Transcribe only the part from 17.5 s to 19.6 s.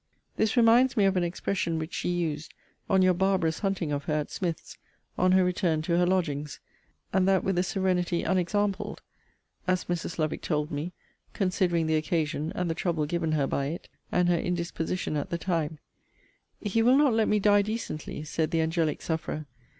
decently, said the angelic sufferer!